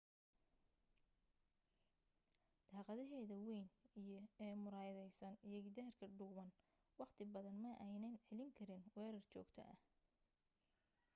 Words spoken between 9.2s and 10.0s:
joogto ah